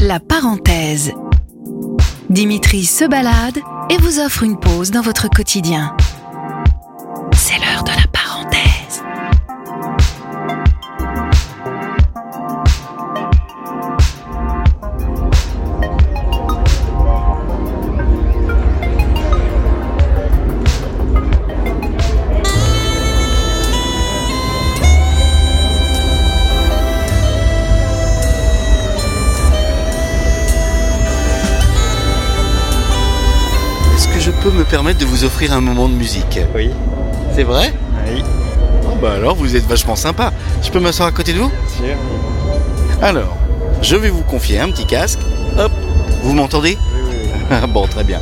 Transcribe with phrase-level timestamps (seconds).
[0.00, 1.12] La parenthèse.
[2.28, 3.58] Dimitri se balade
[3.90, 5.96] et vous offre une pause dans votre quotidien.
[7.32, 8.06] C'est l'heure de la
[34.30, 36.70] je peux me permettre de vous offrir un moment de musique Oui,
[37.34, 37.72] C'est vrai
[38.06, 38.22] oui,
[38.86, 40.32] Oh bah alors vous êtes vachement sympa.
[40.62, 41.96] Je peux m'asseoir à côté de vous sûr.
[43.02, 43.36] Alors,
[43.82, 45.18] je vais vous confier un petit casque.
[45.58, 45.72] Hop,
[46.22, 47.56] vous m'entendez Oui, oui, oui.
[47.72, 48.20] Bon, très bien.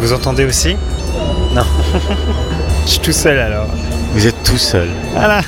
[0.00, 0.76] Vous entendez aussi?
[1.54, 1.64] Non.
[2.90, 3.68] Je suis tout seul alors.
[4.14, 4.88] Vous êtes tout seul.
[5.12, 5.42] Voilà.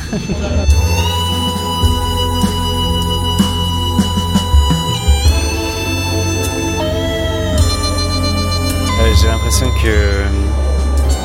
[9.00, 10.24] Euh, J'ai l'impression que euh,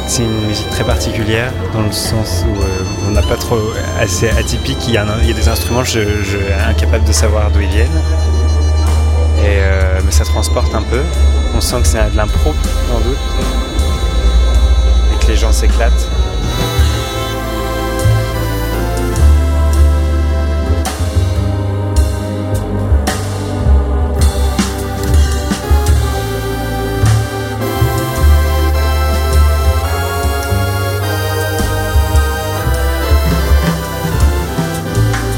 [0.08, 2.68] c'est une musique très particulière dans le sens où euh,
[3.08, 3.60] on n'a pas trop
[4.00, 4.88] assez atypique.
[4.88, 7.52] Il y a, un- il y a des instruments, je, je suis incapable de savoir
[7.52, 8.02] d'où ils viennent.
[9.40, 11.02] Et, euh, mais ça transporte un peu.
[11.56, 12.54] On sent que c'est de l'impro,
[12.92, 13.18] sans doute.
[15.38, 15.92] Gens s'éclatent.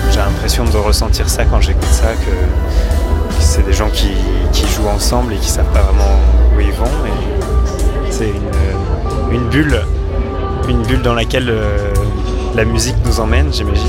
[0.09, 4.13] J'ai l'impression de ressentir ça quand j'écoute ça, que, c'est des gens qui,
[4.53, 6.19] jouent ensemble et qui savent pas vraiment
[6.55, 6.85] où ils vont.
[9.31, 9.81] Une bulle,
[10.67, 11.93] une bulle dans laquelle euh,
[12.55, 13.87] la musique nous emmène, j'imagine.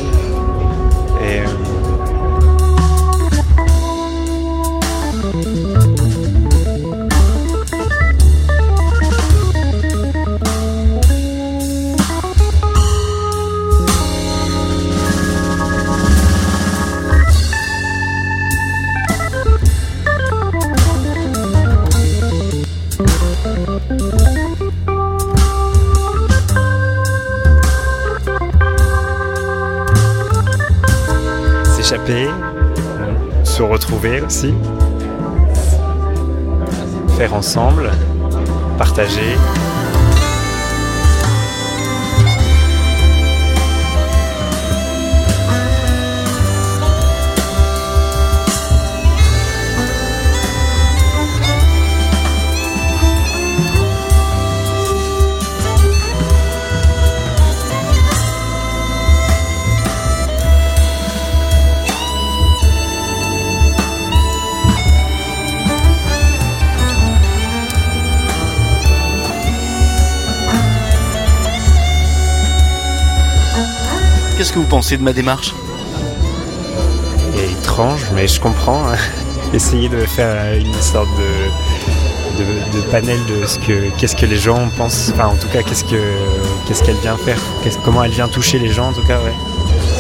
[1.23, 1.41] Et
[31.93, 34.55] euh, se retrouver aussi,
[37.17, 37.91] faire ensemble,
[38.79, 39.37] partager.
[74.51, 75.55] Qu'est-ce que vous pensez de ma démarche?
[77.39, 78.83] Étrange, mais je comprends.
[78.89, 78.97] hein.
[79.55, 81.07] Essayer de faire une sorte
[82.37, 85.47] de, de, de panel de ce que qu'est-ce que les gens pensent, enfin en tout
[85.53, 86.03] cas qu'est-ce que
[86.67, 87.39] qu'est-ce qu'elle vient faire,
[87.85, 89.33] comment elle vient toucher les gens en tout cas, ouais.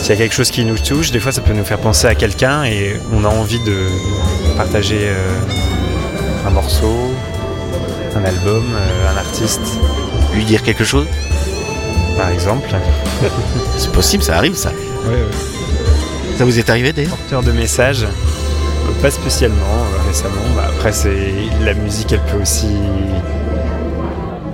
[0.00, 2.08] S'il y a quelque chose qui nous touche, des fois ça peut nous faire penser
[2.08, 3.86] à quelqu'un et on a envie de
[4.56, 5.38] partager euh,
[6.44, 6.96] un morceau,
[8.16, 9.60] un album, euh, un artiste,
[10.34, 11.06] Lui dire quelque chose?
[12.16, 12.68] Par exemple.
[13.78, 14.70] C'est possible, ça arrive ça.
[14.70, 16.36] Ouais, ouais.
[16.38, 18.06] Ça vous est arrivé d'ailleurs porteur de messages
[19.02, 20.40] Pas spécialement euh, récemment.
[20.56, 21.32] Bah, après, c'est
[21.62, 22.66] la musique, elle peut aussi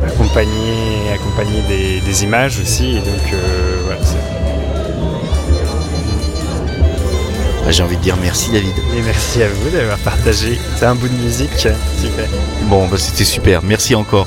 [0.05, 2.97] accompagner, accompagner des, des images aussi.
[2.97, 4.01] Et donc, euh, voilà.
[4.05, 4.17] c'est-
[7.65, 8.75] Bah, J'ai envie de dire merci David.
[8.97, 10.59] Et merci à vous d'avoir partagé.
[10.77, 11.57] C'est un bout de musique.
[11.57, 12.27] Super.
[12.69, 13.63] Bon, bah, c'était super.
[13.63, 14.27] Merci encore.